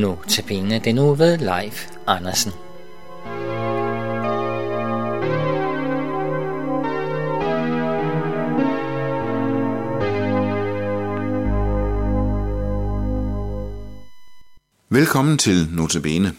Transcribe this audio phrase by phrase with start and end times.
[0.00, 2.52] Nu til penge den nu ved Leif Andersen.
[14.88, 16.36] Velkommen til Notabene.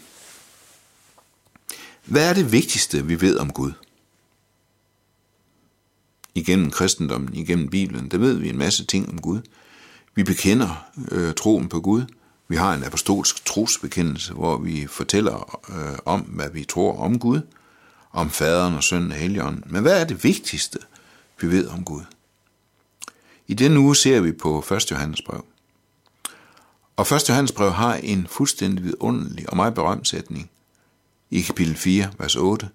[2.06, 3.72] Hvad er det vigtigste, vi ved om Gud?
[6.36, 9.42] Igennem kristendommen, igennem Bibelen, der ved vi en masse ting om Gud.
[10.16, 12.04] Vi bekender øh, troen på Gud.
[12.52, 17.42] Vi har en apostolsk trosbekendelse, hvor vi fortæller øh, om, hvad vi tror om Gud,
[18.12, 19.64] om faderen og sønnen og helligånden.
[19.66, 20.80] Men hvad er det vigtigste,
[21.42, 22.02] vi ved om Gud?
[23.48, 24.92] I denne uge ser vi på 1.
[24.92, 25.46] Johannes brev.
[26.96, 27.30] Og 1.
[27.30, 30.50] Johannes brev har en fuldstændig vidunderlig og meget berømt sætning
[31.30, 32.70] i kapitel 4, vers 8,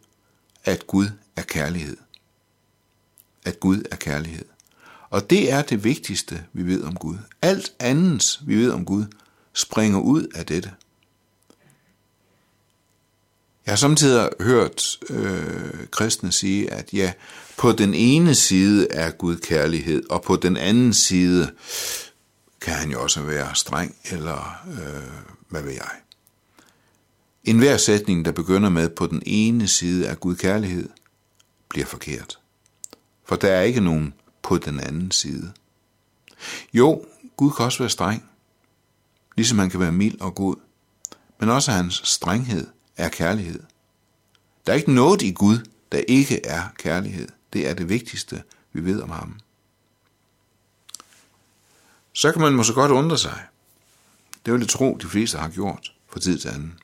[0.65, 1.07] at Gud
[1.37, 1.97] er kærlighed.
[3.45, 4.45] At Gud er kærlighed.
[5.11, 7.17] Og det er det vigtigste, vi ved om Gud.
[7.43, 9.05] Alt andet, vi ved om Gud,
[9.57, 10.73] springer ud af dette.
[13.67, 17.13] Jeg har samtidig hørt øh, kristne sige, at ja,
[17.57, 21.53] på den ene side er Gud kærlighed, og på den anden side
[22.61, 25.91] kan han jo også være streng, eller øh, hvad ved jeg.
[27.45, 30.89] En hver sætning, der begynder med på den ene side er Gud kærlighed,
[31.69, 32.39] bliver forkert.
[33.25, 35.53] For der er ikke nogen på den anden side.
[36.73, 37.05] Jo,
[37.37, 38.31] Gud kan også være streng,
[39.37, 40.57] ligesom han kan være mild og god,
[41.41, 43.63] men også hans strenghed er kærlighed.
[44.67, 45.59] Der er ikke noget i Gud,
[45.93, 47.29] der ikke er kærlighed.
[47.53, 48.43] Det er det vigtigste,
[48.73, 49.41] vi ved om ham.
[52.13, 53.47] Så kan man måske godt undre sig.
[54.47, 56.79] Det vil jeg tro, de fleste har gjort for tid til anden.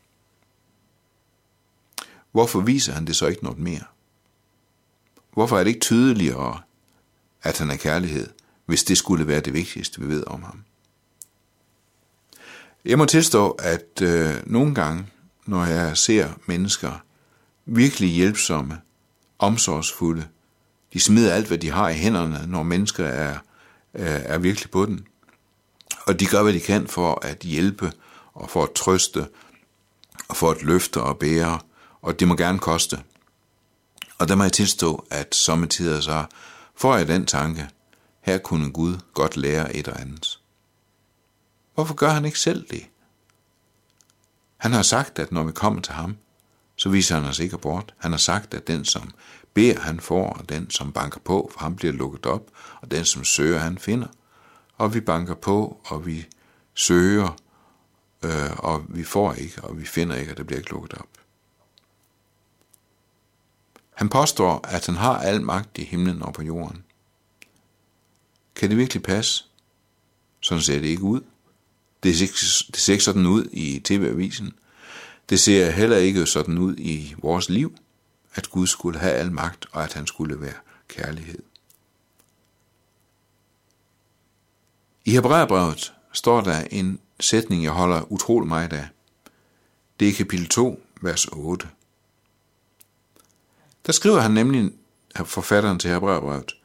[2.33, 3.84] Hvorfor viser han det så ikke noget mere?
[5.33, 6.61] Hvorfor er det ikke tydeligere,
[7.42, 8.28] at han er kærlighed,
[8.67, 10.64] hvis det skulle være det vigtigste, vi ved om ham?
[12.85, 15.07] Jeg må tilstå, at øh, nogle gange,
[15.47, 16.93] når jeg ser mennesker
[17.67, 18.81] virkelig hjælpsomme,
[19.39, 20.29] omsorgsfulde,
[20.93, 23.39] de smider alt, hvad de har i hænderne, når mennesker er,
[23.95, 25.07] øh, er virkelig på den.
[26.07, 27.93] Og de gør, hvad de kan for at hjælpe,
[28.35, 29.27] og for at trøste,
[30.29, 31.59] og for at løfte og bære,
[32.03, 32.99] og det må gerne koste.
[34.19, 36.25] Og der må jeg tilstå, at sommetider så
[36.77, 37.69] får jeg den tanke,
[38.20, 40.42] her kunne Gud godt lære et eller andet.
[41.74, 42.86] Hvorfor gør han ikke selv det?
[44.56, 46.16] Han har sagt, at når vi kommer til ham,
[46.77, 47.94] så viser han os ikke bort.
[47.98, 49.10] Han har sagt, at den, som
[49.55, 52.50] beder, han får, og den, som banker på, for ham bliver lukket op,
[52.80, 54.08] og den, som søger, han finder.
[54.77, 56.27] Og vi banker på, og vi
[56.74, 57.36] søger,
[58.22, 61.08] øh, og vi får ikke, og vi finder ikke, og det bliver ikke lukket op.
[63.94, 66.84] Han påstår, at han har al magt i himlen og på jorden.
[68.54, 69.44] Kan det virkelig passe?
[70.40, 71.20] Sådan ser det ikke ud.
[72.02, 72.35] Det ser ikke,
[72.73, 74.52] det ser ikke sådan ud i TV-avisen.
[75.30, 77.77] Det ser heller ikke sådan ud i vores liv,
[78.35, 80.55] at Gud skulle have al magt, og at han skulle være
[80.89, 81.42] kærlighed.
[85.05, 88.89] I Hebræerbrevet står der en sætning, jeg holder utrolig meget af.
[90.01, 91.69] Det er kapitel 2, vers 8.
[93.86, 94.70] Der skriver han nemlig,
[95.24, 96.57] forfatteren til Hebræerbrevet,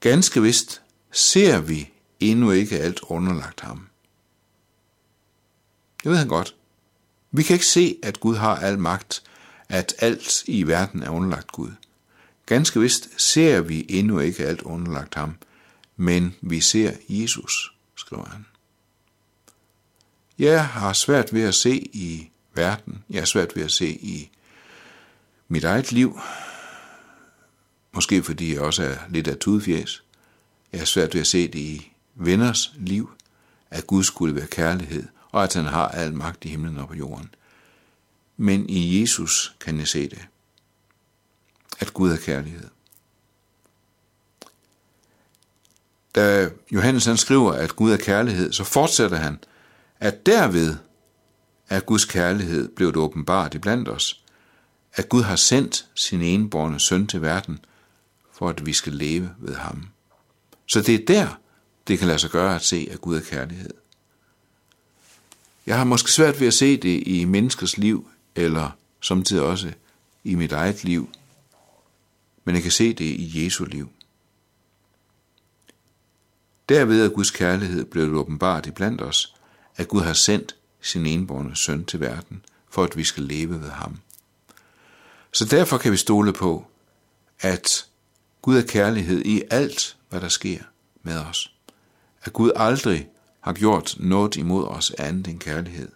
[0.00, 0.82] Ganske vist
[1.12, 1.90] ser vi
[2.20, 3.88] endnu ikke alt underlagt ham.
[6.02, 6.54] Det ved han godt.
[7.30, 9.22] Vi kan ikke se, at Gud har al magt,
[9.68, 11.70] at alt i verden er underlagt Gud.
[12.46, 15.36] Ganske vist ser vi endnu ikke alt underlagt ham,
[15.96, 18.46] men vi ser Jesus, skriver han.
[20.38, 24.30] Jeg har svært ved at se i verden, jeg har svært ved at se i
[25.48, 26.20] mit eget liv,
[27.92, 30.02] måske fordi jeg også er lidt af tudfjæs.
[30.72, 33.10] Jeg har svært ved at se det i venners liv,
[33.70, 36.94] at Gud skulle være kærlighed, og at han har al magt i himlen og på
[36.94, 37.34] jorden.
[38.36, 40.26] Men i Jesus kan jeg se det,
[41.78, 42.68] at Gud er kærlighed.
[46.14, 49.38] Da Johannes han skriver, at Gud er kærlighed, så fortsætter han,
[50.00, 50.76] at derved
[51.68, 54.24] er Guds kærlighed blevet åbenbart iblandt os,
[54.94, 57.58] at Gud har sendt sin enborne søn til verden,
[58.32, 59.88] for at vi skal leve ved ham.
[60.66, 61.38] Så det er der,
[61.86, 63.70] det kan lade sig gøre at se, at Gud er kærlighed.
[65.66, 68.70] Jeg har måske svært ved at se det i menneskers liv, eller
[69.00, 69.72] samtidig også
[70.24, 71.10] i mit eget liv,
[72.44, 73.88] men jeg kan se det i Jesu liv.
[76.68, 79.34] Derved er Guds kærlighed blevet åbenbart iblandt os,
[79.76, 83.70] at Gud har sendt sin enborne søn til verden, for at vi skal leve ved
[83.70, 83.98] ham.
[85.32, 86.66] Så derfor kan vi stole på,
[87.40, 87.86] at
[88.42, 90.62] Gud er kærlighed i alt, hvad der sker
[91.02, 91.54] med os.
[92.22, 93.08] At Gud aldrig
[93.42, 95.92] har gjort noget imod os andet end kærlighed.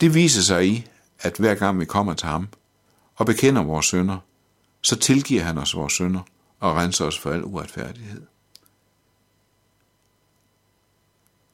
[0.00, 0.86] Det viser sig i,
[1.18, 2.48] at hver gang vi kommer til ham
[3.14, 4.18] og bekender vores sønder,
[4.80, 6.20] så tilgiver han os vores sønder
[6.60, 8.22] og renser os for al uretfærdighed.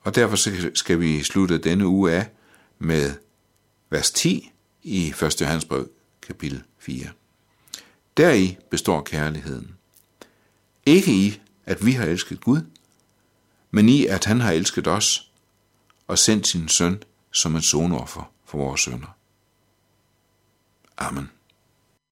[0.01, 0.37] Og derfor
[0.75, 2.31] skal vi slutte denne uge af
[2.79, 3.15] med
[3.91, 4.53] vers 10
[4.83, 5.41] i 1.
[5.41, 5.89] Johannes brev,
[6.23, 7.07] kapitel 4.
[8.17, 9.77] Deri består kærligheden.
[10.87, 12.61] Ikke i, at vi har elsket Gud,
[13.71, 15.33] men i, at han har elsket os
[16.07, 19.17] og sendt sin søn som et sonoffer for vores sønder.
[20.99, 21.31] Amen.